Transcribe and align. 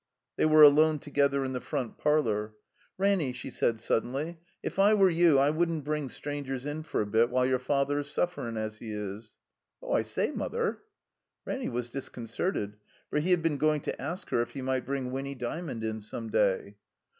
They 0.35 0.47
were 0.47 0.63
alone 0.63 0.97
together 0.97 1.45
in 1.45 1.51
the 1.53 1.61
front 1.61 1.99
parlor. 1.99 2.55
"Ranny," 2.97 3.33
she 3.33 3.51
said, 3.51 3.79
suddenly; 3.79 4.39
"if 4.63 4.79
I 4.79 4.95
were 4.95 5.11
you 5.11 5.37
I 5.37 5.51
wouldn't 5.51 5.83
bring 5.83 6.09
strangers 6.09 6.65
in 6.65 6.81
for 6.81 7.01
a 7.01 7.05
bit 7.05 7.29
while 7.29 7.45
your 7.45 7.59
father's 7.59 8.07
suflEerin* 8.11 8.57
as 8.57 8.77
he 8.79 8.91
is." 8.93 9.37
"Oh, 9.79 9.91
I 9.93 10.01
say. 10.01 10.31
Mother—" 10.31 10.79
Ranny 11.45 11.69
was 11.69 11.87
disconcerted, 11.89 12.77
for 13.11 13.19
he 13.19 13.29
had 13.29 13.43
been 13.43 13.57
going 13.59 13.81
to 13.81 14.01
ask 14.01 14.31
her 14.31 14.41
if 14.41 14.53
he 14.53 14.63
might 14.63 14.87
bring 14.87 15.11
Winny 15.11 15.35
Dymond 15.35 15.83
in 15.83 16.01
some 16.01 16.31
day. 16.31 16.77